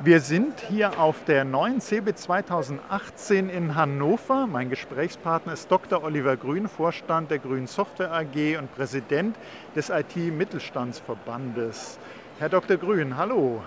Wir 0.00 0.20
sind 0.20 0.60
hier 0.60 1.00
auf 1.00 1.24
der 1.24 1.44
neuen 1.44 1.80
CeBIT 1.80 2.20
2018 2.20 3.50
in 3.50 3.74
Hannover. 3.74 4.46
Mein 4.46 4.70
Gesprächspartner 4.70 5.54
ist 5.54 5.72
Dr. 5.72 6.04
Oliver 6.04 6.36
Grün, 6.36 6.68
Vorstand 6.68 7.32
der 7.32 7.40
Grünen 7.40 7.66
Software 7.66 8.12
AG 8.12 8.58
und 8.60 8.72
Präsident 8.76 9.34
des 9.74 9.90
IT-Mittelstandsverbandes. 9.90 11.98
Herr 12.38 12.48
Dr. 12.48 12.76
Grün, 12.76 13.16
hallo. 13.16 13.60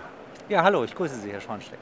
Ja, 0.47 0.63
hallo, 0.63 0.85
ich 0.85 0.95
grüße 0.95 1.15
Sie, 1.15 1.33
Herr 1.33 1.41
Schornstein. 1.41 1.79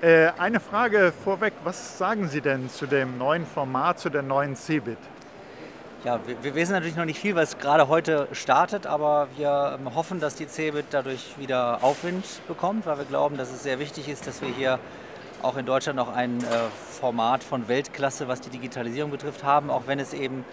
Äh, 0.00 0.28
eine 0.38 0.60
Frage 0.60 1.12
vorweg, 1.24 1.54
was 1.64 1.98
sagen 1.98 2.28
Sie 2.28 2.40
denn 2.40 2.70
zu 2.70 2.86
dem 2.86 3.18
neuen 3.18 3.44
Format, 3.44 3.98
zu 3.98 4.10
der 4.10 4.22
neuen 4.22 4.54
CeBIT? 4.54 4.98
Ja, 6.04 6.20
wir, 6.26 6.42
wir, 6.42 6.54
wissen 6.54 6.72
natürlich 6.72 6.96
noch 6.96 7.04
nicht 7.04 7.18
viel, 7.18 7.34
was 7.34 7.58
gerade 7.58 7.88
heute 7.88 8.28
startet, 8.32 8.86
aber 8.86 9.28
wir 9.36 9.78
ähm, 9.80 9.94
hoffen, 9.94 10.20
dass 10.20 10.34
die 10.34 10.46
CeBIT 10.46 10.86
dadurch 10.90 11.38
wieder 11.38 11.82
Aufwind 11.82 12.24
bekommt, 12.46 12.86
weil 12.86 12.98
wir 12.98 13.06
glauben, 13.06 13.36
dass 13.36 13.50
es 13.50 13.62
sehr 13.62 13.78
wichtig 13.78 14.08
ist, 14.08 14.26
dass 14.26 14.42
wir 14.42 14.48
hier 14.48 14.78
auch 15.42 15.56
in 15.56 15.66
Deutschland 15.66 15.96
noch 15.96 16.14
ein 16.14 16.38
äh, 16.40 16.44
Format 17.00 17.42
von 17.42 17.66
Weltklasse, 17.66 18.28
was 18.28 18.40
die 18.40 18.50
Digitalisierung 18.50 19.10
betrifft, 19.10 19.42
haben, 19.42 19.70
auch 19.70 19.86
wenn 19.86 19.98
es 19.98 20.12
eben 20.12 20.44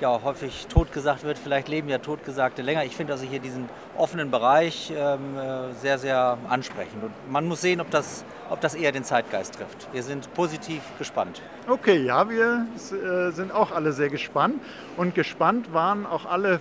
ja 0.00 0.20
häufig 0.22 0.66
totgesagt 0.68 1.24
wird. 1.24 1.38
Vielleicht 1.38 1.68
leben 1.68 1.88
ja 1.88 1.98
Totgesagte 1.98 2.62
länger. 2.62 2.84
Ich 2.84 2.96
finde 2.96 3.12
also 3.12 3.24
hier 3.24 3.40
diesen 3.40 3.68
offenen 3.96 4.30
Bereich 4.30 4.92
ähm, 4.96 5.36
äh, 5.36 5.72
sehr, 5.74 5.98
sehr 5.98 6.38
ansprechend. 6.48 7.04
Und 7.04 7.12
man 7.30 7.46
muss 7.46 7.60
sehen, 7.60 7.80
ob 7.80 7.90
das, 7.90 8.24
ob 8.50 8.60
das 8.60 8.74
eher 8.74 8.92
den 8.92 9.04
Zeitgeist 9.04 9.54
trifft. 9.54 9.88
Wir 9.92 10.02
sind 10.02 10.32
positiv 10.34 10.82
gespannt. 10.98 11.42
Okay, 11.68 12.02
ja, 12.02 12.28
wir 12.28 12.66
äh, 12.76 13.30
sind 13.32 13.52
auch 13.52 13.72
alle 13.72 13.92
sehr 13.92 14.08
gespannt. 14.08 14.60
Und 14.96 15.14
gespannt 15.14 15.72
waren 15.72 16.06
auch 16.06 16.26
alle 16.26 16.60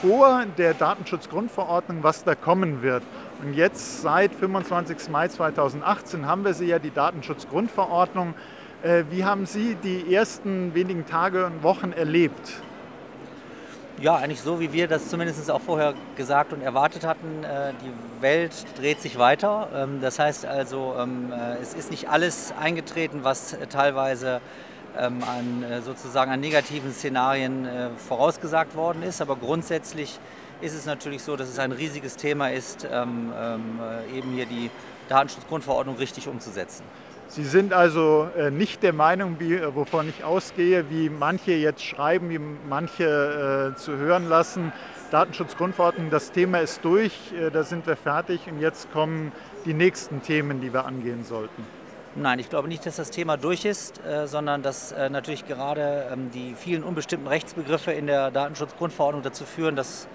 vor 0.00 0.44
der 0.58 0.74
Datenschutzgrundverordnung, 0.74 2.02
was 2.02 2.24
da 2.24 2.34
kommen 2.34 2.82
wird. 2.82 3.02
Und 3.42 3.54
jetzt 3.54 4.02
seit 4.02 4.32
25. 4.34 5.08
Mai 5.10 5.28
2018 5.28 6.26
haben 6.26 6.44
wir 6.44 6.54
sie 6.54 6.66
ja, 6.66 6.78
die 6.78 6.90
Datenschutzgrundverordnung. 6.90 8.34
Äh, 8.84 9.04
wie 9.08 9.24
haben 9.24 9.46
Sie 9.46 9.76
die 9.76 10.14
ersten 10.14 10.74
wenigen 10.74 11.06
Tage 11.06 11.46
und 11.46 11.62
Wochen 11.62 11.92
erlebt? 11.92 12.60
Ja, 13.98 14.16
eigentlich 14.16 14.42
so, 14.42 14.60
wie 14.60 14.74
wir 14.74 14.88
das 14.88 15.08
zumindest 15.08 15.50
auch 15.50 15.62
vorher 15.62 15.94
gesagt 16.16 16.52
und 16.52 16.60
erwartet 16.60 17.06
hatten. 17.06 17.44
Äh, 17.44 17.72
die 17.82 18.22
Welt 18.22 18.52
dreht 18.76 19.00
sich 19.00 19.18
weiter. 19.18 19.68
Ähm, 19.74 20.00
das 20.02 20.18
heißt 20.18 20.44
also, 20.44 20.96
ähm, 20.98 21.32
äh, 21.32 21.62
es 21.62 21.72
ist 21.72 21.90
nicht 21.90 22.10
alles 22.10 22.52
eingetreten, 22.60 23.20
was 23.22 23.56
teilweise 23.70 24.42
ähm, 24.98 25.24
an 25.24 25.82
sozusagen 25.82 26.30
an 26.30 26.40
negativen 26.40 26.92
Szenarien 26.92 27.66
vorausgesagt 27.96 28.76
worden 28.76 29.02
ist. 29.02 29.22
Aber 29.22 29.36
grundsätzlich 29.36 30.20
ist 30.60 30.74
es 30.74 30.84
natürlich 30.84 31.22
so, 31.22 31.36
dass 31.36 31.48
es 31.48 31.58
ein 31.58 31.72
riesiges 31.72 32.16
Thema 32.16 32.50
ist, 32.50 32.84
eben 32.84 34.32
hier 34.34 34.46
die 34.46 34.70
Datenschutzgrundverordnung 35.08 35.96
richtig 35.96 36.28
umzusetzen. 36.28 36.84
Sie 37.28 37.44
sind 37.44 37.72
also 37.72 38.28
äh, 38.36 38.50
nicht 38.50 38.82
der 38.82 38.92
Meinung, 38.92 39.36
wie, 39.38 39.54
äh, 39.54 39.74
wovon 39.74 40.08
ich 40.08 40.24
ausgehe, 40.24 40.88
wie 40.90 41.08
manche 41.08 41.52
jetzt 41.52 41.82
schreiben, 41.82 42.30
wie 42.30 42.38
manche 42.38 43.72
äh, 43.74 43.76
zu 43.76 43.96
hören 43.96 44.28
lassen. 44.28 44.72
Datenschutzgrundverordnung, 45.10 46.10
das 46.10 46.32
Thema 46.32 46.58
ist 46.58 46.84
durch, 46.84 47.12
äh, 47.32 47.50
da 47.50 47.62
sind 47.62 47.86
wir 47.86 47.96
fertig 47.96 48.40
und 48.50 48.60
jetzt 48.60 48.92
kommen 48.92 49.32
die 49.64 49.74
nächsten 49.74 50.22
Themen, 50.22 50.60
die 50.60 50.72
wir 50.72 50.84
angehen 50.84 51.24
sollten. 51.24 51.64
Nein, 52.16 52.38
ich 52.38 52.48
glaube 52.48 52.68
nicht, 52.68 52.86
dass 52.86 52.96
das 52.96 53.10
Thema 53.10 53.36
durch 53.36 53.64
ist, 53.64 54.04
äh, 54.04 54.28
sondern 54.28 54.62
dass 54.62 54.92
äh, 54.92 55.10
natürlich 55.10 55.46
gerade 55.46 56.08
ähm, 56.12 56.30
die 56.30 56.54
vielen 56.54 56.84
unbestimmten 56.84 57.26
Rechtsbegriffe 57.26 57.90
in 57.90 58.06
der 58.06 58.30
Datenschutzgrundverordnung 58.30 59.22
dazu 59.22 59.44
führen, 59.44 59.74
dass 59.74 60.06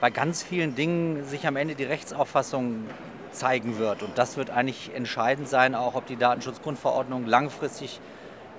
bei 0.00 0.10
ganz 0.10 0.44
vielen 0.44 0.76
Dingen 0.76 1.24
sich 1.24 1.48
am 1.48 1.56
Ende 1.56 1.74
die 1.74 1.84
Rechtsauffassung 1.84 2.84
zeigen 3.32 3.78
wird. 3.78 4.02
Und 4.02 4.16
das 4.16 4.36
wird 4.36 4.50
eigentlich 4.50 4.94
entscheidend 4.94 5.48
sein, 5.48 5.74
auch 5.74 5.94
ob 5.94 6.06
die 6.06 6.16
Datenschutzgrundverordnung 6.16 7.26
langfristig 7.26 8.00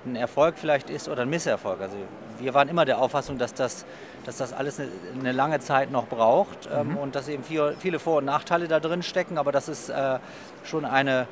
ein 0.06 0.16
Erfolg 0.16 0.56
vielleicht 0.58 0.88
ist 0.90 1.08
oder 1.08 1.22
ein 1.22 1.30
Misserfolg. 1.30 1.80
Also 1.80 1.96
wir 2.38 2.54
waren 2.54 2.68
immer 2.68 2.84
der 2.84 2.98
Auffassung, 2.98 3.38
dass 3.38 3.54
das, 3.54 3.84
dass 4.24 4.38
das 4.38 4.52
alles 4.52 4.80
eine, 4.80 4.88
eine 5.18 5.32
lange 5.32 5.60
Zeit 5.60 5.90
noch 5.90 6.06
braucht 6.06 6.68
ähm, 6.72 6.90
mhm. 6.90 6.96
und 6.96 7.14
dass 7.14 7.28
eben 7.28 7.44
viel, 7.44 7.76
viele 7.78 7.98
Vor- 7.98 8.18
und 8.18 8.24
Nachteile 8.24 8.66
da 8.66 8.80
drin 8.80 9.02
stecken, 9.02 9.36
aber 9.36 9.52
dass 9.52 9.68
es 9.68 9.88
äh, 9.88 10.18
schon 10.64 10.84
eine 10.84 11.26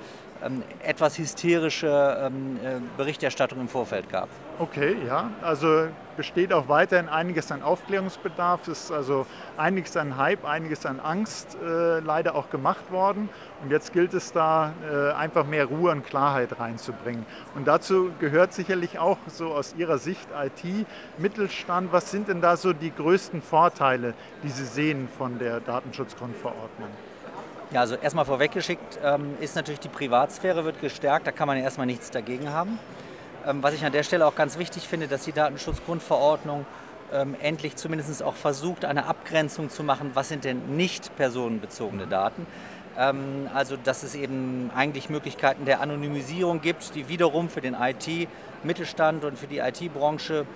etwas 0.83 1.19
hysterische 1.19 1.89
ähm, 2.23 2.59
äh, 2.63 2.81
Berichterstattung 2.97 3.61
im 3.61 3.69
Vorfeld 3.69 4.09
gab. 4.09 4.29
Okay, 4.59 4.97
ja, 5.07 5.31
also 5.43 5.89
besteht 6.17 6.53
auch 6.53 6.69
weiterhin 6.69 7.09
einiges 7.09 7.53
an 7.53 7.63
Aufklärungsbedarf. 7.63 8.67
Es 8.67 8.85
ist 8.85 8.93
also 8.93 9.25
einiges 9.57 9.97
an 9.97 10.17
Hype, 10.17 10.45
einiges 10.45 10.85
an 10.85 10.99
Angst 10.99 11.57
äh, 11.63 12.01
leider 12.01 12.35
auch 12.35 12.51
gemacht 12.51 12.91
worden. 12.91 13.29
Und 13.63 13.71
jetzt 13.71 13.93
gilt 13.93 14.15
es 14.15 14.33
da 14.33 14.73
äh, 14.91 15.13
einfach 15.13 15.47
mehr 15.47 15.67
Ruhe 15.67 15.93
und 15.93 16.05
Klarheit 16.05 16.59
reinzubringen. 16.59 17.25
Und 17.55 17.69
dazu 17.69 18.11
gehört 18.19 18.53
sicherlich 18.53 18.99
auch 18.99 19.19
so 19.29 19.49
aus 19.55 19.75
Ihrer 19.79 19.99
Sicht 19.99 20.29
IT, 20.37 20.87
Mittelstand. 21.19 21.93
Was 21.93 22.11
sind 22.11 22.27
denn 22.29 22.41
da 22.41 22.57
so 22.57 22.73
die 22.73 22.93
größten 22.93 23.41
Vorteile, 23.41 24.15
die 24.43 24.49
Sie 24.49 24.65
sehen 24.65 25.09
von 25.17 25.39
der 25.39 25.61
Datenschutzgrundverordnung? 25.61 26.91
Ja, 27.71 27.81
also 27.81 27.97
erstmal 27.97 28.25
vorweggeschickt 28.25 28.99
ähm, 29.05 29.35
ist 29.41 29.55
natürlich 29.55 29.81
die 29.81 29.91
Privatsphäre 29.91 30.65
wird 30.65 30.81
gestärkt, 30.81 31.27
da 31.27 31.33
kann 31.33 31.47
man 31.47 31.59
ja 31.59 31.65
erstmal 31.65 31.87
nichts 31.87 32.11
dagegen 32.11 32.51
haben. 32.51 32.79
Ähm, 33.47 33.63
was 33.63 33.75
ich 33.75 33.85
an 33.85 33.93
der 33.93 34.05
Stelle 34.05 34.27
auch 34.27 34.35
ganz 34.35 34.57
wichtig 34.59 34.89
finde, 34.89 35.07
dass 35.07 35.25
die 35.25 35.33
Datenschutzgrundverordnung 35.33 36.65
ähm, 37.13 37.37
endlich 37.43 37.77
zumindest 37.77 38.23
auch 38.23 38.37
versucht, 38.37 38.87
eine 38.87 39.05
Abgrenzung 39.05 39.69
zu 39.69 39.85
machen, 39.85 40.13
was 40.15 40.31
sind 40.31 40.45
denn 40.45 40.77
nicht 40.77 41.15
personenbezogene 41.17 42.07
Daten. 42.07 42.47
Ähm, 42.99 43.51
also 43.53 43.77
dass 43.77 44.03
es 44.03 44.15
eben 44.15 44.71
eigentlich 44.75 45.11
Möglichkeiten 45.11 45.67
der 45.67 45.83
Anonymisierung 45.83 46.63
gibt, 46.63 46.95
die 46.95 47.11
wiederum 47.11 47.51
für 47.51 47.61
den 47.61 47.75
IT-Mittelstand 47.75 49.25
und 49.25 49.39
für 49.39 49.47
die 49.47 49.59
IT-Branche 49.59 50.47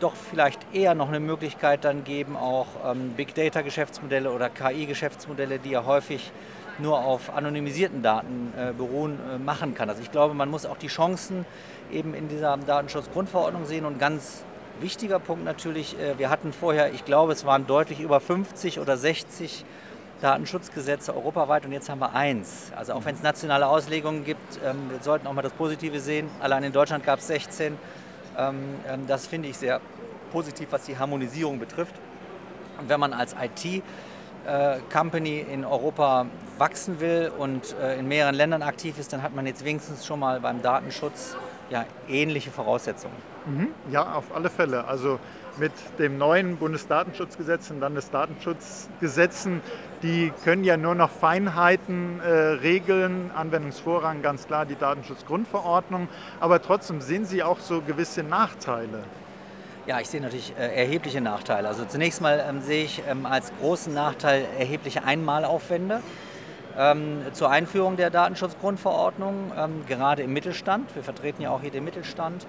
doch 0.00 0.14
vielleicht 0.14 0.60
eher 0.72 0.94
noch 0.94 1.08
eine 1.08 1.20
Möglichkeit 1.20 1.84
dann 1.84 2.04
geben, 2.04 2.36
auch 2.36 2.66
ähm, 2.84 3.10
Big 3.16 3.34
Data-Geschäftsmodelle 3.34 4.30
oder 4.30 4.48
KI-Geschäftsmodelle, 4.50 5.58
die 5.58 5.70
ja 5.70 5.84
häufig 5.84 6.32
nur 6.78 6.98
auf 6.98 7.34
anonymisierten 7.34 8.02
Daten 8.02 8.52
äh, 8.56 8.72
beruhen, 8.72 9.18
äh, 9.34 9.38
machen 9.38 9.74
kann. 9.74 9.88
Also 9.88 10.02
ich 10.02 10.10
glaube, 10.10 10.34
man 10.34 10.50
muss 10.50 10.66
auch 10.66 10.76
die 10.76 10.88
Chancen 10.88 11.46
eben 11.90 12.14
in 12.14 12.28
dieser 12.28 12.56
Datenschutzgrundverordnung 12.56 13.64
sehen 13.64 13.84
und 13.84 13.98
ganz 13.98 14.44
wichtiger 14.80 15.18
Punkt 15.18 15.44
natürlich, 15.44 15.98
äh, 15.98 16.18
wir 16.18 16.30
hatten 16.30 16.52
vorher, 16.52 16.92
ich 16.92 17.04
glaube, 17.04 17.32
es 17.32 17.46
waren 17.46 17.66
deutlich 17.66 18.00
über 18.00 18.20
50 18.20 18.80
oder 18.80 18.96
60 18.96 19.64
Datenschutzgesetze 20.20 21.14
europaweit 21.14 21.66
und 21.66 21.72
jetzt 21.72 21.88
haben 21.88 22.00
wir 22.00 22.14
eins. 22.14 22.72
Also 22.74 22.94
auch 22.94 23.04
wenn 23.04 23.14
es 23.14 23.22
nationale 23.22 23.66
Auslegungen 23.66 24.24
gibt, 24.24 24.60
ähm, 24.64 24.90
wir 24.90 25.02
sollten 25.02 25.26
auch 25.26 25.32
mal 25.32 25.42
das 25.42 25.52
Positive 25.52 26.00
sehen. 26.00 26.28
Allein 26.40 26.64
in 26.64 26.72
Deutschland 26.72 27.04
gab 27.04 27.18
es 27.18 27.26
16. 27.26 27.76
Ähm, 28.36 28.74
ähm, 28.88 29.06
das 29.06 29.26
finde 29.26 29.48
ich 29.48 29.56
sehr 29.56 29.80
positiv, 30.32 30.68
was 30.70 30.84
die 30.84 30.98
Harmonisierung 30.98 31.58
betrifft. 31.58 31.94
Und 32.78 32.88
wenn 32.88 33.00
man 33.00 33.12
als 33.12 33.34
IT 33.34 33.82
Company 34.92 35.40
in 35.40 35.64
Europa 35.64 36.26
wachsen 36.58 37.00
will 37.00 37.32
und 37.36 37.74
äh, 37.80 37.98
in 37.98 38.08
mehreren 38.08 38.34
Ländern 38.34 38.62
aktiv 38.62 38.98
ist, 38.98 39.12
dann 39.12 39.22
hat 39.22 39.34
man 39.34 39.46
jetzt 39.46 39.64
wenigstens 39.64 40.06
schon 40.06 40.20
mal 40.20 40.40
beim 40.40 40.62
Datenschutz 40.62 41.36
ja, 41.70 41.84
ähnliche 42.08 42.50
Voraussetzungen. 42.50 43.14
Mhm. 43.46 43.68
Ja, 43.90 44.14
auf 44.14 44.34
alle 44.34 44.50
Fälle. 44.50 44.84
Also 44.86 45.18
mit 45.58 45.72
dem 45.98 46.18
neuen 46.18 46.56
Bundesdatenschutzgesetz 46.56 47.70
und 47.70 47.80
Landesdatenschutzgesetzen, 47.80 49.62
die 50.02 50.32
können 50.44 50.64
ja 50.64 50.76
nur 50.76 50.94
noch 50.94 51.10
Feinheiten 51.10 52.20
äh, 52.20 52.28
regeln, 52.28 53.30
Anwendungsvorrang 53.34 54.22
ganz 54.22 54.46
klar 54.46 54.66
die 54.66 54.76
Datenschutzgrundverordnung, 54.76 56.08
aber 56.40 56.60
trotzdem 56.60 57.00
sehen 57.00 57.24
Sie 57.24 57.42
auch 57.42 57.58
so 57.58 57.80
gewisse 57.80 58.22
Nachteile. 58.22 59.02
Ja, 59.86 60.00
ich 60.00 60.08
sehe 60.08 60.20
natürlich 60.20 60.52
äh, 60.58 60.80
erhebliche 60.80 61.20
Nachteile. 61.20 61.68
Also 61.68 61.84
zunächst 61.84 62.20
mal 62.20 62.44
ähm, 62.48 62.60
sehe 62.60 62.82
ich 62.82 63.02
ähm, 63.08 63.24
als 63.24 63.52
großen 63.60 63.94
Nachteil 63.94 64.44
erhebliche 64.58 65.04
Einmalaufwände 65.04 66.02
ähm, 66.76 67.20
zur 67.32 67.50
Einführung 67.50 67.96
der 67.96 68.10
Datenschutzgrundverordnung, 68.10 69.52
gerade 69.86 70.22
im 70.22 70.32
Mittelstand. 70.32 70.92
Wir 70.96 71.04
vertreten 71.04 71.40
ja 71.40 71.50
auch 71.50 71.60
hier 71.62 71.70
den 71.70 71.84
Mittelstand. 71.84 72.46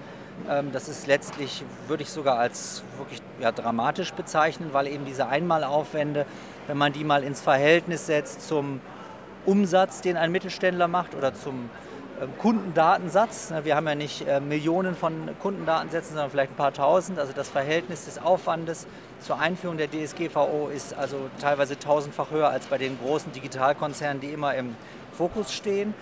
Das 0.74 0.90
ist 0.90 1.08
letztlich, 1.08 1.64
würde 1.88 2.04
ich 2.04 2.10
sogar 2.10 2.38
als 2.38 2.84
wirklich 2.98 3.22
ja, 3.40 3.52
dramatisch 3.52 4.14
bezeichnen, 4.14 4.70
weil 4.74 4.88
eben 4.88 5.06
diese 5.06 5.28
Einmalaufwände, 5.28 6.26
wenn 6.68 6.78
man 6.78 6.92
die 6.94 7.04
mal 7.04 7.24
ins 7.24 7.42
Verhältnis 7.42 8.06
setzt 8.06 8.48
zum 8.48 8.82
Umsatz, 9.46 10.02
den 10.02 10.18
ein 10.18 10.32
Mittelständler 10.32 10.88
macht 10.88 11.16
oder 11.16 11.34
zum 11.34 11.70
Kundendatensatz. 12.40 13.54
Wir 13.64 13.76
haben 13.76 13.88
ja 13.88 13.96
nicht 13.96 14.28
äh, 14.28 14.40
Millionen 14.40 14.96
von 14.96 15.30
Kundendatensätzen, 15.40 16.16
sondern 16.16 16.32
vielleicht 16.32 16.52
ein 16.52 16.56
paar 16.56 16.74
tausend. 16.74 17.20
Also 17.20 17.32
das 17.34 17.50
Verhältnis 17.50 18.06
des 18.06 18.18
Aufwandes 18.18 18.88
zur 19.20 19.40
Einführung 19.40 19.78
der 19.78 19.88
DSGVO 19.90 20.70
ist 20.74 20.96
also 20.96 21.30
teilweise 21.40 21.78
tausendfach 21.78 22.32
höher 22.32 22.50
als 22.50 22.66
bei 22.68 22.80
den 22.80 22.98
großen 23.00 23.32
Digitalkonzernen, 23.34 24.20
die 24.20 24.30
immer 24.30 24.56
im 24.56 24.76
Fokus 25.12 25.54
stehen, 25.54 25.94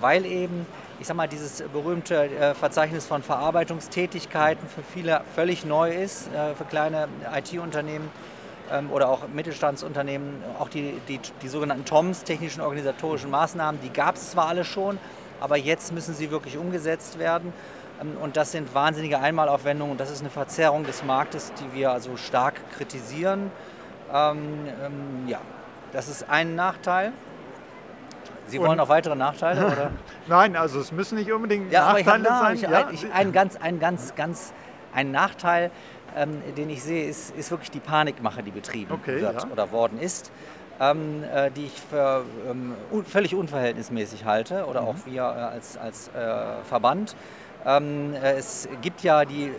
weil 0.00 0.24
eben, 0.26 0.66
ich 1.00 1.08
sag 1.08 1.16
mal, 1.16 1.28
dieses 1.28 1.62
berühmte 1.72 2.24
äh, 2.24 2.54
Verzeichnis 2.54 3.06
von 3.06 3.22
Verarbeitungstätigkeiten 3.22 4.68
für 4.68 4.82
viele 4.82 5.22
völlig 5.34 5.64
neu 5.64 5.90
ist, 5.90 6.28
äh, 6.32 6.54
für 6.54 6.64
kleine 6.64 7.08
IT-Unternehmen 7.36 8.10
ähm, 8.70 8.90
oder 8.92 9.08
auch 9.08 9.26
Mittelstandsunternehmen, 9.26 10.42
auch 10.58 10.68
die, 10.68 11.00
die, 11.08 11.18
die 11.42 11.48
sogenannten 11.48 11.84
TOMs, 11.84 12.22
technischen 12.22 12.60
organisatorischen 12.60 13.30
Maßnahmen, 13.30 13.80
die 13.82 13.90
gab 13.90 14.14
es 14.14 14.30
zwar 14.30 14.46
alle 14.46 14.64
schon, 14.64 14.98
aber 15.44 15.58
jetzt 15.58 15.92
müssen 15.92 16.14
sie 16.14 16.30
wirklich 16.30 16.56
umgesetzt 16.56 17.18
werden. 17.18 17.52
Ähm, 18.00 18.16
und 18.22 18.38
das 18.38 18.50
sind 18.52 18.74
wahnsinnige 18.74 19.20
Einmalaufwendungen 19.20 19.92
und 19.92 20.00
das 20.00 20.10
ist 20.10 20.20
eine 20.20 20.30
Verzerrung 20.30 20.84
des 20.84 21.04
Marktes, 21.04 21.52
die 21.60 21.76
wir 21.76 21.92
also 21.92 22.16
stark 22.16 22.54
kritisieren. 22.76 23.50
Ähm, 24.12 24.66
ähm, 24.82 25.28
ja, 25.28 25.40
das 25.92 26.08
ist 26.08 26.28
ein 26.30 26.54
Nachteil. 26.54 27.12
Sie 28.46 28.58
wollen 28.58 28.78
noch 28.78 28.88
weitere 28.88 29.16
Nachteile? 29.16 29.66
Oder? 29.72 29.90
Nein, 30.26 30.56
also 30.56 30.80
es 30.80 30.92
müssen 30.92 31.16
nicht 31.16 31.30
unbedingt 31.30 31.70
ja, 31.70 31.92
Nachteile 31.92 32.30
aber 32.30 32.44
sein. 32.44 32.54
Ich, 32.56 32.62
ja, 32.62 32.88
ich, 32.90 33.12
ein 33.12 33.32
ganz, 33.32 33.56
ein 33.56 33.78
ganz, 33.78 34.14
ganz, 34.14 34.54
ein 34.94 35.10
Nachteil, 35.10 35.70
ähm, 36.16 36.42
den 36.56 36.70
ich 36.70 36.82
sehe, 36.82 37.06
ist, 37.06 37.36
ist 37.36 37.50
wirklich 37.50 37.70
die 37.70 37.80
Panikmache, 37.80 38.42
die 38.42 38.50
betrieben 38.50 38.92
okay, 38.92 39.20
wird 39.20 39.42
ja. 39.42 39.50
oder 39.50 39.72
worden 39.72 39.98
ist. 39.98 40.30
Ähm, 40.80 41.22
äh, 41.32 41.52
die 41.52 41.66
ich 41.66 41.80
für 41.88 42.24
ähm, 42.50 42.74
un 42.90 43.04
völlig 43.04 43.36
unverhältnismäßig 43.36 44.24
halte 44.24 44.66
oder 44.66 44.82
mhm. 44.82 44.88
auch 44.88 44.96
wir 45.06 45.22
äh, 45.22 45.22
als, 45.22 45.76
als 45.76 46.08
äh, 46.08 46.64
Verband. 46.68 47.14
Ähm, 47.64 48.12
äh, 48.14 48.32
es 48.32 48.68
gibt 48.82 49.02
ja 49.02 49.24
die 49.24 49.44
äh, 49.44 49.50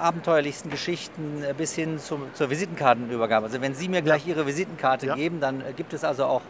abenteuerlichsten 0.00 0.70
Geschichten 0.70 1.42
äh, 1.42 1.54
bis 1.54 1.74
hin 1.74 1.98
zum, 1.98 2.34
zur 2.34 2.50
Visitenkartenübergabe. 2.50 3.46
Also 3.46 3.60
wenn 3.60 3.74
Sie 3.74 3.88
mir 3.88 4.02
gleich 4.02 4.26
Ihre 4.26 4.46
Visitenkarte 4.46 5.06
ja. 5.06 5.14
geben, 5.14 5.40
dann 5.40 5.60
äh, 5.60 5.72
gibt 5.74 5.92
es 5.92 6.04
also 6.04 6.24
auch 6.24 6.42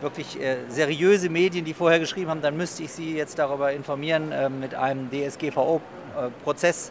wirklich 0.00 0.36
seriöse 0.68 1.28
Medien, 1.28 1.64
die 1.64 1.74
vorher 1.74 2.00
geschrieben 2.00 2.28
haben, 2.28 2.42
dann 2.42 2.56
müsste 2.56 2.82
ich 2.82 2.90
Sie 2.90 3.16
jetzt 3.16 3.38
darüber 3.38 3.70
informieren 3.70 4.32
mit 4.58 4.74
einem 4.74 5.08
DSGVO-Prozess 5.12 6.90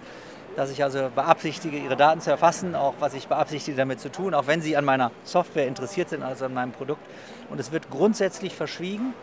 dass 0.55 0.71
ich 0.71 0.83
also 0.83 1.09
beabsichtige, 1.13 1.77
Ihre 1.77 1.95
Daten 1.95 2.21
zu 2.21 2.29
erfassen, 2.29 2.75
auch 2.75 2.95
was 2.99 3.13
ich 3.13 3.27
beabsichtige 3.27 3.77
damit 3.77 3.99
zu 3.99 4.11
tun, 4.11 4.33
auch 4.33 4.47
wenn 4.47 4.61
Sie 4.61 4.75
an 4.75 4.85
meiner 4.85 5.11
Software 5.23 5.67
interessiert 5.67 6.09
sind, 6.09 6.23
also 6.23 6.45
an 6.45 6.53
meinem 6.53 6.71
Produkt. 6.71 7.01
Und 7.49 7.59
es 7.59 7.71
wird 7.71 7.89
grundsätzlich 7.89 8.55
verschwiegen, 8.55 9.13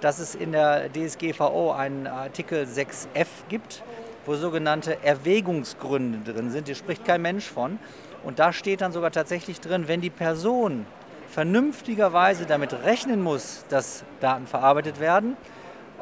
dass 0.00 0.18
es 0.18 0.34
in 0.34 0.52
der 0.52 0.90
DSGVO 0.92 1.72
einen 1.72 2.06
Artikel 2.06 2.64
6f 2.64 3.26
gibt, 3.48 3.82
wo 4.26 4.34
sogenannte 4.34 5.02
Erwägungsgründe 5.02 6.32
drin 6.32 6.50
sind. 6.50 6.66
Hier 6.66 6.74
spricht 6.74 7.04
kein 7.04 7.22
Mensch 7.22 7.44
von. 7.44 7.78
Und 8.22 8.38
da 8.38 8.52
steht 8.52 8.80
dann 8.80 8.92
sogar 8.92 9.10
tatsächlich 9.10 9.60
drin, 9.60 9.88
wenn 9.88 10.00
die 10.00 10.10
Person 10.10 10.86
vernünftigerweise 11.28 12.44
damit 12.44 12.72
rechnen 12.84 13.22
muss, 13.22 13.64
dass 13.68 14.04
Daten 14.20 14.46
verarbeitet 14.46 15.00
werden, 15.00 15.36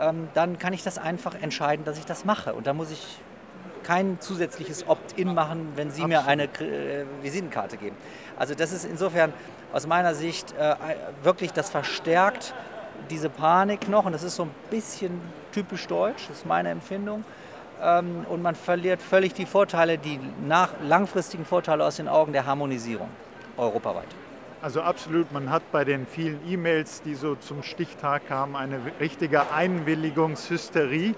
ähm, 0.00 0.28
dann 0.34 0.58
kann 0.58 0.72
ich 0.72 0.82
das 0.82 0.98
einfach 0.98 1.34
entscheiden, 1.40 1.84
dass 1.84 1.98
ich 1.98 2.06
das 2.06 2.24
mache. 2.24 2.54
Und 2.54 2.66
da 2.66 2.72
muss 2.72 2.90
ich 2.90 3.18
kein 3.88 4.20
zusätzliches 4.20 4.86
Opt-in 4.86 5.32
machen, 5.32 5.72
wenn 5.74 5.90
Sie 5.90 6.02
Absolut. 6.02 6.26
mir 6.26 6.30
eine 6.30 6.44
äh, 6.44 7.06
Visitenkarte 7.22 7.78
geben. 7.78 7.96
Also 8.36 8.54
das 8.54 8.70
ist 8.70 8.84
insofern 8.84 9.32
aus 9.72 9.86
meiner 9.86 10.14
Sicht 10.14 10.54
äh, 10.58 10.74
wirklich, 11.22 11.54
das 11.54 11.70
verstärkt 11.70 12.54
diese 13.08 13.30
Panik 13.30 13.88
noch 13.88 14.04
und 14.04 14.12
das 14.12 14.22
ist 14.22 14.36
so 14.36 14.42
ein 14.42 14.50
bisschen 14.70 15.18
typisch 15.52 15.86
deutsch, 15.86 16.28
das 16.28 16.38
ist 16.38 16.46
meine 16.46 16.68
Empfindung. 16.68 17.24
Ähm, 17.82 18.26
und 18.28 18.42
man 18.42 18.54
verliert 18.56 19.00
völlig 19.00 19.32
die 19.32 19.46
Vorteile, 19.46 19.96
die 19.96 20.20
nach, 20.46 20.74
langfristigen 20.82 21.46
Vorteile 21.46 21.86
aus 21.86 21.96
den 21.96 22.08
Augen 22.08 22.34
der 22.34 22.44
Harmonisierung 22.44 23.08
europaweit. 23.56 24.08
Also 24.60 24.82
absolut, 24.82 25.32
man 25.32 25.48
hat 25.48 25.62
bei 25.72 25.84
den 25.86 26.06
vielen 26.06 26.40
E-Mails, 26.46 27.00
die 27.02 27.14
so 27.14 27.36
zum 27.36 27.62
Stichtag 27.62 28.28
kamen, 28.28 28.54
eine 28.54 28.80
richtige 29.00 29.50
Einwilligungshysterie. 29.50 31.14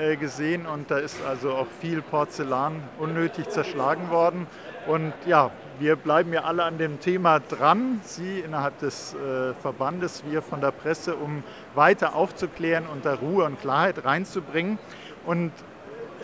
Äh, 0.00 0.16
gesehen 0.16 0.64
und 0.64 0.90
da 0.90 0.96
ist 0.96 1.18
also 1.28 1.52
auch 1.52 1.66
viel 1.78 2.00
Porzellan 2.00 2.82
unnötig 2.98 3.50
zerschlagen 3.50 4.08
worden. 4.08 4.46
Und 4.86 5.12
ja, 5.26 5.50
wir 5.78 5.96
bleiben 5.96 6.32
ja 6.32 6.44
alle 6.44 6.64
an 6.64 6.78
dem 6.78 7.00
Thema 7.00 7.38
dran, 7.38 8.00
Sie 8.02 8.40
innerhalb 8.40 8.78
des 8.78 9.12
äh, 9.12 9.52
Verbandes, 9.60 10.24
wir 10.26 10.40
von 10.40 10.62
der 10.62 10.70
Presse, 10.70 11.16
um 11.16 11.42
weiter 11.74 12.14
aufzuklären 12.14 12.86
und 12.86 13.04
da 13.04 13.14
Ruhe 13.14 13.44
und 13.44 13.60
Klarheit 13.60 14.02
reinzubringen. 14.06 14.78
Und 15.26 15.52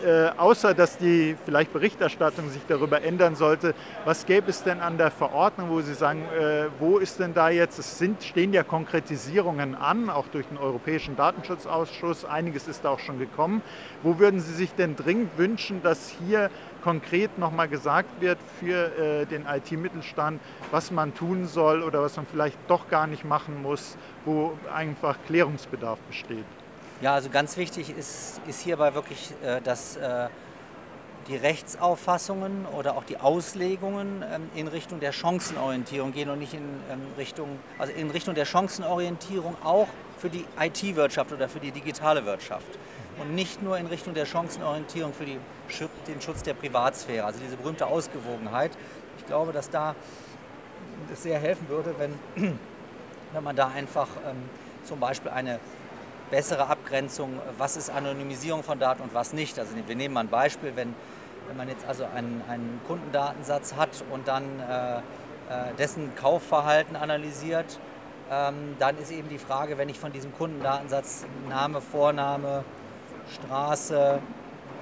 äh, 0.03 0.29
außer 0.37 0.73
dass 0.73 0.97
die 0.97 1.35
vielleicht 1.45 1.73
Berichterstattung 1.73 2.49
sich 2.49 2.61
darüber 2.67 3.01
ändern 3.01 3.35
sollte, 3.35 3.73
was 4.05 4.25
gäbe 4.25 4.49
es 4.49 4.63
denn 4.63 4.79
an 4.79 4.97
der 4.97 5.11
Verordnung, 5.11 5.69
wo 5.69 5.81
Sie 5.81 5.93
sagen, 5.93 6.23
äh, 6.37 6.67
wo 6.79 6.97
ist 6.97 7.19
denn 7.19 7.33
da 7.33 7.49
jetzt, 7.49 7.79
es 7.79 7.97
sind, 7.97 8.23
stehen 8.23 8.53
ja 8.53 8.63
Konkretisierungen 8.63 9.75
an, 9.75 10.09
auch 10.09 10.27
durch 10.27 10.47
den 10.47 10.57
Europäischen 10.57 11.15
Datenschutzausschuss, 11.15 12.25
einiges 12.25 12.67
ist 12.67 12.85
da 12.85 12.89
auch 12.89 12.99
schon 12.99 13.19
gekommen. 13.19 13.61
Wo 14.03 14.19
würden 14.19 14.39
Sie 14.39 14.53
sich 14.53 14.73
denn 14.73 14.95
dringend 14.95 15.37
wünschen, 15.37 15.81
dass 15.83 16.09
hier 16.09 16.49
konkret 16.83 17.37
nochmal 17.37 17.67
gesagt 17.67 18.21
wird 18.21 18.37
für 18.59 18.97
äh, 18.97 19.25
den 19.25 19.45
IT-Mittelstand, 19.45 20.39
was 20.71 20.91
man 20.91 21.13
tun 21.13 21.45
soll 21.45 21.83
oder 21.83 22.01
was 22.01 22.15
man 22.17 22.25
vielleicht 22.25 22.57
doch 22.67 22.89
gar 22.89 23.07
nicht 23.07 23.25
machen 23.25 23.61
muss, 23.61 23.97
wo 24.25 24.57
einfach 24.73 25.17
Klärungsbedarf 25.27 25.99
besteht? 26.01 26.45
Ja, 26.99 27.13
also 27.13 27.29
ganz 27.29 27.57
wichtig 27.57 27.95
ist, 27.95 28.41
ist 28.47 28.61
hierbei 28.61 28.95
wirklich, 28.95 29.31
äh, 29.43 29.61
dass 29.61 29.97
äh, 29.97 30.29
die 31.27 31.35
Rechtsauffassungen 31.35 32.65
oder 32.65 32.97
auch 32.97 33.03
die 33.03 33.19
Auslegungen 33.19 34.23
ähm, 34.33 34.49
in 34.55 34.67
Richtung 34.67 34.99
der 34.99 35.11
Chancenorientierung 35.11 36.11
gehen 36.11 36.29
und 36.31 36.39
nicht 36.39 36.55
in 36.55 36.63
ähm, 36.89 37.01
Richtung, 37.15 37.59
also 37.77 37.93
in 37.93 38.09
Richtung 38.09 38.33
der 38.33 38.45
Chancenorientierung 38.45 39.55
auch 39.63 39.87
für 40.17 40.31
die 40.31 40.43
IT-Wirtschaft 40.59 41.31
oder 41.31 41.47
für 41.47 41.59
die 41.59 41.69
digitale 41.69 42.25
Wirtschaft. 42.25 42.79
Und 43.19 43.35
nicht 43.35 43.61
nur 43.61 43.77
in 43.77 43.85
Richtung 43.85 44.15
der 44.15 44.25
Chancenorientierung 44.25 45.13
für 45.13 45.25
die, 45.25 45.37
den 46.07 46.19
Schutz 46.19 46.41
der 46.41 46.55
Privatsphäre, 46.55 47.27
also 47.27 47.39
diese 47.39 47.57
berühmte 47.57 47.85
Ausgewogenheit. 47.85 48.71
Ich 49.19 49.25
glaube, 49.27 49.51
dass 49.51 49.69
da 49.69 49.95
es 51.13 51.21
sehr 51.21 51.37
helfen 51.37 51.69
würde, 51.69 51.93
wenn, 51.99 52.17
wenn 53.33 53.43
man 53.43 53.55
da 53.55 53.67
einfach 53.67 54.07
ähm, 54.27 54.49
zum 54.83 54.99
Beispiel 54.99 55.29
eine 55.29 55.59
bessere 56.29 56.67
Abgrenzung, 56.67 57.39
was 57.57 57.77
ist 57.77 57.89
Anonymisierung 57.89 58.63
von 58.63 58.79
Daten 58.79 59.01
und 59.01 59.13
was 59.13 59.33
nicht. 59.33 59.57
Also 59.59 59.73
wir 59.85 59.95
nehmen 59.95 60.13
mal 60.13 60.21
ein 60.21 60.29
Beispiel, 60.29 60.73
wenn, 60.75 60.93
wenn 61.47 61.57
man 61.57 61.69
jetzt 61.69 61.87
also 61.87 62.05
einen, 62.05 62.41
einen 62.47 62.81
Kundendatensatz 62.87 63.75
hat 63.75 64.03
und 64.11 64.27
dann 64.27 64.43
äh, 64.59 64.97
äh, 64.97 65.01
dessen 65.77 66.13
Kaufverhalten 66.15 66.95
analysiert, 66.95 67.79
ähm, 68.29 68.75
dann 68.79 68.97
ist 68.97 69.11
eben 69.11 69.29
die 69.29 69.37
Frage, 69.37 69.77
wenn 69.77 69.87
ich 69.89 69.99
von 69.99 70.11
diesem 70.11 70.33
Kundendatensatz 70.33 71.25
Name, 71.47 71.79
Vorname, 71.79 72.65
Straße, 73.33 74.19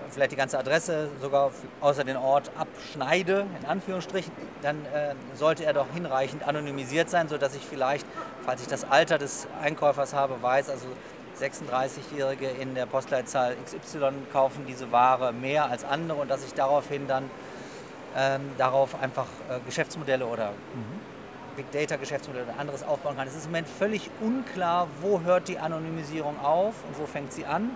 vielleicht 0.09 0.31
die 0.31 0.35
ganze 0.35 0.57
Adresse 0.57 1.09
sogar 1.21 1.51
außer 1.81 2.03
den 2.03 2.17
Ort 2.17 2.51
abschneide, 2.57 3.45
in 3.59 3.67
Anführungsstrichen, 3.67 4.31
dann 4.61 4.77
äh, 4.85 5.13
sollte 5.35 5.65
er 5.65 5.73
doch 5.73 5.87
hinreichend 5.93 6.47
anonymisiert 6.47 7.09
sein, 7.09 7.27
sodass 7.27 7.55
ich 7.55 7.63
vielleicht, 7.63 8.05
falls 8.45 8.61
ich 8.61 8.67
das 8.67 8.83
Alter 8.89 9.17
des 9.17 9.47
Einkäufers 9.61 10.13
habe, 10.13 10.41
weiß, 10.41 10.69
also 10.69 10.87
36-Jährige 11.39 12.47
in 12.47 12.75
der 12.75 12.85
Postleitzahl 12.85 13.55
XY 13.65 14.11
kaufen 14.31 14.65
diese 14.67 14.91
Ware 14.91 15.33
mehr 15.33 15.69
als 15.69 15.83
andere 15.83 16.21
und 16.21 16.29
dass 16.29 16.45
ich 16.45 16.53
daraufhin 16.53 17.07
dann 17.07 17.29
ähm, 18.15 18.41
darauf 18.57 19.01
einfach 19.01 19.27
äh, 19.49 19.59
Geschäftsmodelle 19.65 20.25
oder 20.25 20.51
mhm. 20.51 21.15
Big 21.55 21.71
Data 21.71 21.95
Geschäftsmodelle 21.97 22.45
oder 22.45 22.59
anderes 22.59 22.83
aufbauen 22.83 23.15
kann. 23.17 23.27
Es 23.27 23.35
ist 23.35 23.45
im 23.45 23.51
Moment 23.51 23.67
völlig 23.67 24.09
unklar, 24.21 24.87
wo 25.01 25.21
hört 25.21 25.47
die 25.47 25.57
Anonymisierung 25.59 26.39
auf 26.39 26.75
und 26.87 26.99
wo 26.99 27.05
fängt 27.05 27.33
sie 27.33 27.45
an. 27.45 27.71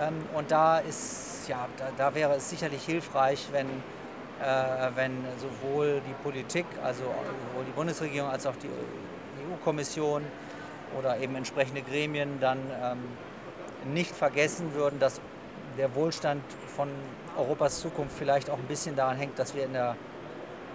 Ähm, 0.00 0.14
und 0.34 0.50
da 0.50 0.78
ist, 0.78 1.48
ja, 1.48 1.68
da, 1.76 1.88
da, 1.96 2.14
wäre 2.14 2.34
es 2.34 2.50
sicherlich 2.50 2.84
hilfreich, 2.84 3.48
wenn, 3.52 3.66
äh, 3.66 4.90
wenn 4.94 5.12
sowohl 5.38 6.00
die 6.08 6.14
Politik, 6.22 6.66
also 6.82 7.02
sowohl 7.02 7.64
die 7.66 7.72
Bundesregierung 7.72 8.30
als 8.30 8.46
auch 8.46 8.56
die 8.56 8.68
EU-Kommission 8.68 10.22
oder 10.98 11.18
eben 11.18 11.34
entsprechende 11.36 11.82
Gremien 11.82 12.40
dann 12.40 12.58
ähm, 12.82 13.92
nicht 13.92 14.14
vergessen 14.14 14.74
würden, 14.74 14.98
dass 14.98 15.20
der 15.76 15.94
Wohlstand 15.94 16.42
von 16.76 16.88
Europas 17.36 17.80
Zukunft 17.80 18.16
vielleicht 18.16 18.48
auch 18.48 18.58
ein 18.58 18.64
bisschen 18.64 18.96
daran 18.96 19.16
hängt, 19.16 19.38
dass 19.38 19.54
wir 19.54 19.64
in 19.64 19.72
der 19.72 19.96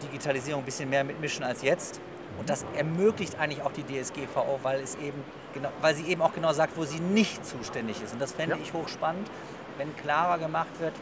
Digitalisierung 0.03 0.61
ein 0.61 0.65
bisschen 0.65 0.89
mehr 0.89 1.03
mitmischen 1.03 1.43
als 1.43 1.61
jetzt. 1.61 1.99
Und 2.37 2.49
das 2.49 2.65
ermöglicht 2.75 3.39
eigentlich 3.39 3.61
auch 3.63 3.71
die 3.71 3.83
DSGVO, 3.83 4.59
weil, 4.63 4.81
es 4.81 4.95
eben 4.95 5.23
genau, 5.53 5.69
weil 5.81 5.95
sie 5.95 6.05
eben 6.05 6.21
auch 6.21 6.33
genau 6.33 6.53
sagt, 6.53 6.77
wo 6.77 6.85
sie 6.85 6.99
nicht 6.99 7.45
zuständig 7.45 8.01
ist. 8.01 8.13
Und 8.13 8.21
das 8.21 8.33
fände 8.33 8.55
ja. 8.55 8.61
ich 8.61 8.73
hochspannend, 8.73 9.29
wenn 9.77 9.95
klarer 9.97 10.37
gemacht 10.37 10.79
wird, 10.79 10.93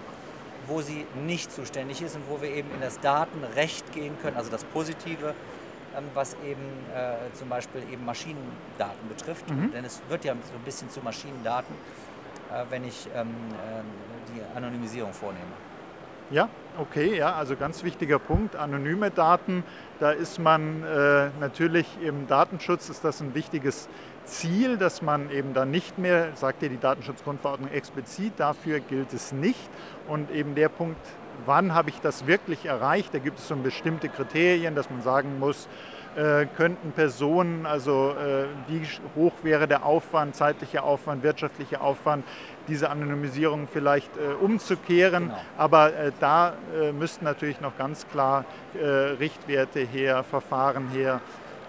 wo 0.67 0.81
sie 0.81 1.05
nicht 1.25 1.51
zuständig 1.51 2.01
ist 2.01 2.15
und 2.15 2.23
wo 2.29 2.41
wir 2.41 2.49
eben 2.49 2.69
in 2.73 2.81
das 2.81 2.99
Datenrecht 2.99 3.91
gehen 3.93 4.17
können, 4.21 4.37
also 4.37 4.49
das 4.49 4.63
Positive, 4.65 5.33
was 6.13 6.35
eben 6.45 6.61
äh, 6.93 7.33
zum 7.33 7.49
Beispiel 7.49 7.81
eben 7.91 8.05
Maschinendaten 8.05 9.07
betrifft. 9.09 9.49
Mhm. 9.49 9.71
Denn 9.71 9.85
es 9.85 10.01
wird 10.09 10.25
ja 10.25 10.33
so 10.33 10.57
ein 10.57 10.63
bisschen 10.63 10.89
zu 10.89 11.01
Maschinendaten, 11.01 11.75
äh, 12.51 12.63
wenn 12.69 12.83
ich 12.85 13.07
ähm, 13.15 13.27
äh, 13.27 14.33
die 14.33 14.57
Anonymisierung 14.57 15.13
vornehme. 15.13 15.45
Ja, 16.29 16.49
okay, 16.77 17.17
ja, 17.17 17.35
also 17.35 17.55
ganz 17.55 17.83
wichtiger 17.83 18.19
Punkt. 18.19 18.57
Anonyme 18.57 19.11
Daten, 19.11 19.63
da 20.01 20.11
ist 20.11 20.39
man 20.39 20.83
äh, 20.83 21.29
natürlich 21.39 21.87
im 22.01 22.27
Datenschutz 22.27 22.89
ist 22.89 23.05
das 23.05 23.21
ein 23.21 23.33
wichtiges 23.33 23.87
Ziel, 24.25 24.77
dass 24.77 25.01
man 25.01 25.31
eben 25.31 25.53
dann 25.53 25.71
nicht 25.71 25.97
mehr, 25.97 26.35
sagt 26.35 26.61
ja 26.61 26.67
die 26.67 26.79
Datenschutzgrundverordnung 26.79 27.71
explizit, 27.71 28.33
dafür 28.35 28.81
gilt 28.81 29.13
es 29.13 29.31
nicht. 29.31 29.69
Und 30.09 30.29
eben 30.29 30.53
der 30.53 30.67
Punkt 30.67 30.99
wann 31.45 31.73
habe 31.73 31.89
ich 31.89 31.99
das 31.99 32.27
wirklich 32.27 32.65
erreicht. 32.65 33.13
Da 33.13 33.19
gibt 33.19 33.39
es 33.39 33.47
so 33.47 33.55
bestimmte 33.55 34.09
Kriterien, 34.09 34.75
dass 34.75 34.89
man 34.89 35.01
sagen 35.01 35.39
muss, 35.39 35.67
äh, 36.15 36.47
könnten 36.47 36.93
Personen, 36.93 37.65
also 37.65 38.11
äh, 38.11 38.45
wie 38.67 38.81
hoch 39.15 39.33
wäre 39.43 39.67
der 39.67 39.85
Aufwand, 39.85 40.35
zeitlicher 40.35 40.83
Aufwand, 40.83 41.21
wirtschaftlicher 41.21 41.81
Aufwand, 41.81 42.25
diese 42.67 42.89
Anonymisierung 42.89 43.67
vielleicht 43.71 44.09
äh, 44.17 44.33
umzukehren. 44.33 45.25
Genau. 45.25 45.39
Aber 45.57 45.93
äh, 45.93 46.11
da 46.19 46.53
äh, 46.75 46.91
müssten 46.91 47.23
natürlich 47.23 47.61
noch 47.61 47.77
ganz 47.77 48.07
klar 48.07 48.45
äh, 48.73 48.85
Richtwerte 48.85 49.81
her, 49.81 50.23
Verfahren 50.23 50.89
her. 50.89 51.21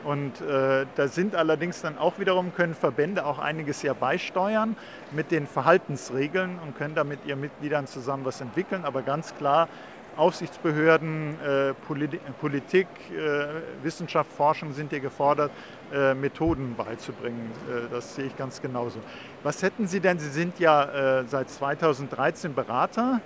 Und 0.04 0.40
äh, 0.40 0.86
da 0.94 1.08
sind 1.08 1.34
allerdings 1.34 1.82
dann 1.82 1.98
auch 1.98 2.18
wiederum, 2.18 2.54
können 2.54 2.74
Verbände 2.74 3.26
auch 3.26 3.38
einiges 3.38 3.82
ja 3.82 3.94
beisteuern 3.94 4.76
mit 5.10 5.30
den 5.30 5.46
Verhaltensregeln 5.46 6.58
und 6.64 6.76
können 6.76 6.94
da 6.94 7.04
mit 7.04 7.24
ihren 7.26 7.40
Mitgliedern 7.40 7.86
zusammen 7.86 8.24
was 8.24 8.40
entwickeln. 8.40 8.84
Aber 8.84 9.02
ganz 9.02 9.34
klar, 9.34 9.68
Aufsichtsbehörden, 10.18 11.38
äh, 11.40 11.74
Politik, 12.40 12.88
äh, 13.10 13.84
Wissenschaft, 13.84 14.32
Forschung 14.32 14.72
sind 14.72 14.90
hier 14.90 14.98
gefordert, 14.98 15.52
äh, 15.92 16.12
Methoden 16.12 16.74
beizubringen. 16.76 17.52
Äh, 17.68 17.88
das 17.88 18.16
sehe 18.16 18.26
ich 18.26 18.36
ganz 18.36 18.60
genauso. 18.60 18.98
Was 19.44 19.62
hätten 19.62 19.86
Sie 19.86 20.00
denn, 20.00 20.18
Sie 20.18 20.30
sind 20.30 20.58
ja 20.58 21.20
äh, 21.20 21.24
seit 21.28 21.48
2013 21.50 22.54
Berater 22.54 23.20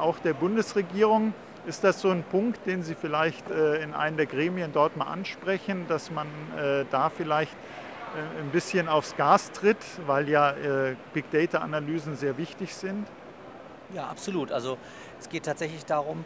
auch 0.00 0.20
der 0.20 0.32
Bundesregierung. 0.32 1.34
Ist 1.66 1.82
das 1.82 2.00
so 2.00 2.10
ein 2.10 2.22
Punkt, 2.22 2.64
den 2.66 2.84
Sie 2.84 2.94
vielleicht 2.94 3.50
äh, 3.50 3.82
in 3.82 3.92
einem 3.92 4.16
der 4.16 4.26
Gremien 4.26 4.72
dort 4.72 4.96
mal 4.96 5.06
ansprechen, 5.06 5.86
dass 5.88 6.12
man 6.12 6.28
äh, 6.56 6.84
da 6.92 7.10
vielleicht 7.10 7.52
äh, 8.14 8.40
ein 8.40 8.50
bisschen 8.52 8.88
aufs 8.88 9.16
Gas 9.16 9.50
tritt, 9.50 9.84
weil 10.06 10.28
ja 10.28 10.54
Big 11.12 11.28
Data-Analysen 11.32 12.16
sehr 12.16 12.38
wichtig 12.38 12.72
sind? 12.72 13.08
Ja, 13.92 14.06
absolut. 14.06 14.52
Also 14.52 14.78
es 15.18 15.28
geht 15.28 15.44
tatsächlich 15.44 15.84
darum, 15.84 16.24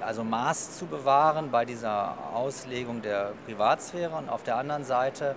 also 0.00 0.22
Maß 0.24 0.78
zu 0.78 0.86
bewahren 0.86 1.50
bei 1.50 1.64
dieser 1.64 2.16
Auslegung 2.34 3.02
der 3.02 3.32
Privatsphäre 3.46 4.14
und 4.16 4.28
auf 4.28 4.42
der 4.42 4.56
anderen 4.56 4.84
Seite 4.84 5.34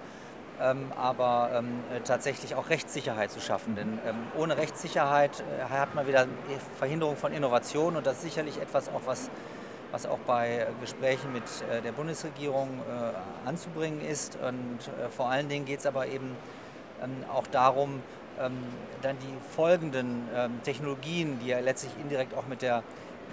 ähm, 0.62 0.92
aber 0.96 1.52
ähm, 1.54 1.84
tatsächlich 2.04 2.56
auch 2.56 2.70
Rechtssicherheit 2.70 3.32
zu 3.32 3.40
schaffen. 3.40 3.76
Denn 3.76 4.00
ähm, 4.06 4.16
ohne 4.38 4.58
Rechtssicherheit 4.58 5.42
äh, 5.42 5.70
hat 5.70 5.96
man 5.96 6.08
wieder 6.08 6.28
Verhinderung 6.78 7.18
von 7.18 7.34
Innovation 7.34 7.96
und 7.96 8.06
das 8.06 8.18
ist 8.18 8.24
sicherlich 8.24 8.62
etwas, 8.62 8.90
auch 8.90 9.02
was, 9.06 9.30
was 9.92 10.06
auch 10.06 10.20
bei 10.20 10.68
Gesprächen 10.82 11.34
mit 11.34 11.44
äh, 11.72 11.82
der 11.82 11.92
Bundesregierung 11.92 12.70
äh, 12.90 13.48
anzubringen 13.48 14.02
ist. 14.02 14.38
Und 14.38 14.80
äh, 14.88 15.10
vor 15.10 15.30
allen 15.30 15.50
Dingen 15.50 15.66
geht 15.66 15.80
es 15.80 15.86
aber 15.86 16.08
eben 16.08 16.36
ähm, 17.04 17.12
auch 17.34 17.48
darum, 17.48 18.02
ähm, 18.40 18.58
dann 19.02 19.18
die 19.20 19.54
folgenden 19.56 20.28
ähm, 20.36 20.60
Technologien, 20.64 21.40
die 21.40 21.48
ja 21.48 21.60
letztlich 21.60 21.94
indirekt 22.02 22.34
auch 22.34 22.48
mit 22.48 22.62
der 22.62 22.84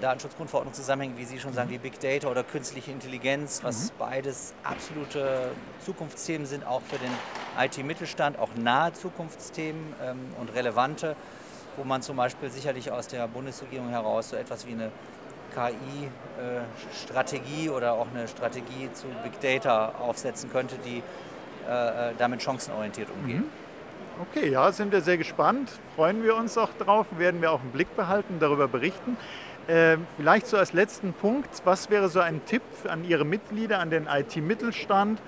Datenschutzgrundverordnung 0.00 0.75
zusammenhängen, 0.75 1.16
wie 1.16 1.25
Sie 1.25 1.38
schon 1.38 1.52
sagen, 1.52 1.70
wie 1.70 1.78
Big 1.78 2.00
Data 2.00 2.28
oder 2.28 2.42
künstliche 2.42 2.90
Intelligenz, 2.90 3.61
was 3.62 3.84
mhm. 3.84 3.90
beides 3.99 4.52
absolute 4.64 5.50
Zukunftsthemen 5.84 6.46
sind, 6.46 6.66
auch 6.66 6.82
für 6.82 6.99
den 6.99 7.11
IT-Mittelstand, 7.58 8.38
auch 8.38 8.50
nahe 8.56 8.92
Zukunftsthemen 8.92 9.94
ähm, 10.02 10.18
und 10.40 10.54
relevante, 10.54 11.16
wo 11.76 11.84
man 11.84 12.02
zum 12.02 12.16
Beispiel 12.16 12.50
sicherlich 12.50 12.90
aus 12.90 13.08
der 13.08 13.28
Bundesregierung 13.28 13.90
heraus 13.90 14.30
so 14.30 14.37
etwas 14.37 14.66
wie 14.66 14.72
eine 14.72 14.90
KI-Strategie 15.54 17.66
äh, 17.66 17.70
oder 17.70 17.94
auch 17.94 18.08
eine 18.12 18.28
Strategie 18.28 18.90
zu 18.92 19.06
Big 19.22 19.40
Data 19.40 19.94
aufsetzen 20.00 20.50
könnte, 20.50 20.76
die 20.84 21.02
äh, 21.68 22.11
äh 22.11 22.14
damit 22.18 22.42
chancenorientiert 22.42 23.08
umgeht. 23.11 23.40
Mhm. 23.40 23.50
Okay, 24.20 24.50
ja, 24.50 24.70
sind 24.72 24.92
wir 24.92 25.00
sehr 25.00 25.16
gespannt. 25.16 25.70
Freuen 25.96 26.22
wir 26.22 26.37
uns 26.37 26.58
auch 26.58 26.68
drauf, 26.78 27.06
werden 27.16 27.40
wir 27.40 27.50
auch 27.50 27.62
im 27.62 27.70
Blick 27.70 27.96
behalten, 27.96 28.37
darüber 28.40 28.68
berichten. 28.68 29.16
Äh, 29.69 29.97
vielleicht 30.16 30.49
so 30.49 30.57
als 30.57 30.73
letzten 30.73 31.12
Punkt, 31.12 31.62
was 31.64 31.88
wäre 31.88 32.09
so 32.09 32.19
ein 32.19 32.45
Tipp 32.47 32.62
an 32.88 33.04
Ihre 33.04 33.25
Mitglieder, 33.25 33.78
an 33.78 33.90
den 33.90 34.09
IT-Mittelstand? 34.09 35.21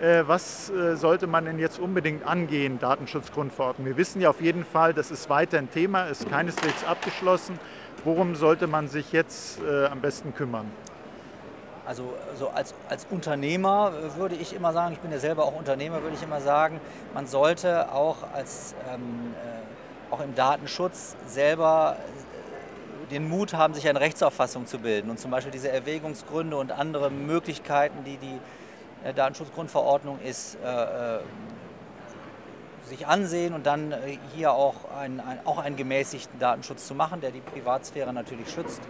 Äh, 0.00 0.24
was 0.26 0.70
äh, 0.70 0.96
sollte 0.96 1.26
man 1.26 1.44
denn 1.44 1.58
jetzt 1.58 1.78
unbedingt 1.78 2.26
angehen, 2.26 2.78
Datenschutzgrundverordnung? 2.78 3.86
Wir 3.86 3.98
wissen 3.98 4.22
ja 4.22 4.30
auf 4.30 4.40
jeden 4.40 4.64
Fall, 4.64 4.94
das 4.94 5.10
ist 5.10 5.28
weiter 5.28 5.58
ein 5.58 5.70
Thema, 5.70 6.04
ist 6.04 6.28
keineswegs 6.28 6.84
abgeschlossen. 6.84 7.58
Worum 8.02 8.34
sollte 8.34 8.66
man 8.66 8.88
sich 8.88 9.12
jetzt 9.12 9.60
äh, 9.62 9.86
am 9.86 10.00
besten 10.00 10.34
kümmern? 10.34 10.70
Also, 11.84 12.14
also 12.30 12.48
als, 12.48 12.74
als 12.88 13.06
Unternehmer 13.10 13.92
würde 14.16 14.36
ich 14.36 14.54
immer 14.54 14.72
sagen, 14.72 14.94
ich 14.94 15.00
bin 15.00 15.12
ja 15.12 15.18
selber 15.18 15.44
auch 15.44 15.56
Unternehmer, 15.56 16.02
würde 16.02 16.16
ich 16.16 16.22
immer 16.22 16.40
sagen, 16.40 16.80
man 17.12 17.26
sollte 17.26 17.92
auch, 17.92 18.16
als, 18.32 18.74
ähm, 18.92 19.34
äh, 19.44 20.12
auch 20.14 20.20
im 20.20 20.34
Datenschutz 20.34 21.16
selber 21.26 21.96
den 23.12 23.28
Mut 23.28 23.54
haben, 23.54 23.74
sich 23.74 23.88
eine 23.88 24.00
Rechtsauffassung 24.00 24.66
zu 24.66 24.78
bilden 24.78 25.10
und 25.10 25.20
zum 25.20 25.30
Beispiel 25.30 25.52
diese 25.52 25.70
Erwägungsgründe 25.70 26.56
und 26.56 26.72
andere 26.72 27.10
Möglichkeiten, 27.10 28.04
die 28.04 28.16
die 28.16 28.38
äh, 29.04 29.12
Datenschutzgrundverordnung 29.12 30.18
ist, 30.20 30.56
äh, 30.64 31.16
äh, 31.16 31.20
sich 32.88 33.06
ansehen 33.06 33.54
und 33.54 33.66
dann 33.66 33.94
hier 34.34 34.52
auch, 34.52 34.74
ein, 34.98 35.20
ein, 35.20 35.38
auch 35.46 35.58
einen 35.58 35.76
gemäßigten 35.76 36.38
Datenschutz 36.38 36.86
zu 36.86 36.94
machen, 36.94 37.20
der 37.20 37.30
die 37.30 37.40
Privatsphäre 37.40 38.12
natürlich 38.12 38.50
schützt, 38.50 38.80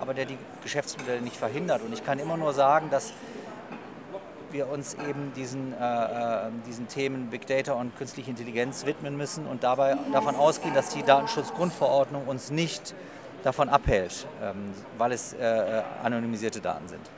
aber 0.00 0.14
der 0.14 0.24
die 0.24 0.38
Geschäftsmodelle 0.62 1.20
nicht 1.20 1.36
verhindert. 1.36 1.82
Und 1.82 1.92
ich 1.92 2.04
kann 2.04 2.18
immer 2.18 2.36
nur 2.36 2.54
sagen, 2.54 2.88
dass 2.90 3.12
wir 4.52 4.68
uns 4.68 4.94
eben 4.94 5.32
diesen, 5.34 5.72
äh, 5.72 6.50
diesen 6.66 6.88
Themen 6.88 7.28
Big 7.28 7.46
Data 7.46 7.72
und 7.72 7.96
künstliche 7.96 8.30
Intelligenz 8.30 8.86
widmen 8.86 9.16
müssen 9.16 9.46
und 9.46 9.62
dabei 9.62 9.96
davon 10.12 10.36
ausgehen, 10.36 10.74
dass 10.74 10.90
die 10.90 11.02
Datenschutzgrundverordnung 11.02 12.26
uns 12.26 12.50
nicht 12.50 12.94
davon 13.42 13.68
abhält, 13.68 14.26
ähm, 14.42 14.56
weil 14.98 15.12
es 15.12 15.32
äh, 15.32 15.38
äh, 15.38 15.82
anonymisierte 16.02 16.60
Daten 16.60 16.88
sind. 16.88 17.10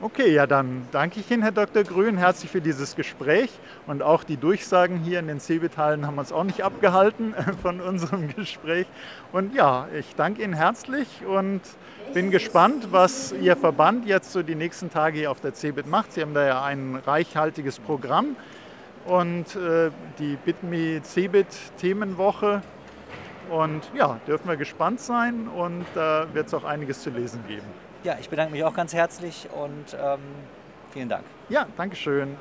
Okay, 0.00 0.32
ja 0.32 0.46
dann 0.46 0.86
danke 0.92 1.18
ich 1.18 1.28
Ihnen, 1.28 1.42
Herr 1.42 1.50
Dr. 1.50 1.82
Grün, 1.82 2.18
herzlich 2.18 2.52
für 2.52 2.60
dieses 2.60 2.94
Gespräch 2.94 3.50
und 3.88 4.00
auch 4.00 4.22
die 4.22 4.36
Durchsagen 4.36 5.00
hier 5.00 5.18
in 5.18 5.26
den 5.26 5.40
CeBIT-Hallen 5.40 6.06
haben 6.06 6.18
uns 6.18 6.30
auch 6.30 6.44
nicht 6.44 6.62
abgehalten 6.62 7.34
von 7.62 7.80
unserem 7.80 8.28
Gespräch. 8.36 8.86
Und 9.32 9.54
ja, 9.56 9.88
ich 9.98 10.14
danke 10.14 10.44
Ihnen 10.44 10.52
herzlich 10.52 11.08
und 11.26 11.62
bin 12.14 12.30
gespannt, 12.30 12.92
was 12.92 13.32
Ihr 13.32 13.56
Verband 13.56 14.06
jetzt 14.06 14.30
so 14.30 14.44
die 14.44 14.54
nächsten 14.54 14.88
Tage 14.88 15.18
hier 15.18 15.32
auf 15.32 15.40
der 15.40 15.52
CeBIT 15.52 15.88
macht. 15.88 16.12
Sie 16.12 16.22
haben 16.22 16.32
da 16.32 16.46
ja 16.46 16.62
ein 16.62 16.94
reichhaltiges 17.04 17.80
Programm 17.80 18.36
und 19.04 19.56
äh, 19.56 19.90
die 20.20 20.36
BitMe 20.36 21.02
CeBIT 21.02 21.48
Themenwoche 21.80 22.62
und 23.50 23.82
ja, 23.94 24.18
dürfen 24.26 24.48
wir 24.48 24.56
gespannt 24.56 25.00
sein 25.00 25.48
und 25.48 25.86
da 25.94 26.24
äh, 26.24 26.34
wird 26.34 26.46
es 26.46 26.54
auch 26.54 26.64
einiges 26.64 27.02
zu 27.02 27.10
lesen 27.10 27.40
geben. 27.46 27.66
Ja, 28.04 28.16
ich 28.20 28.28
bedanke 28.28 28.52
mich 28.52 28.64
auch 28.64 28.74
ganz 28.74 28.92
herzlich 28.92 29.48
und 29.50 29.96
ähm, 30.00 30.20
vielen 30.92 31.08
Dank. 31.08 31.24
Ja, 31.48 31.66
Dankeschön. 31.76 32.36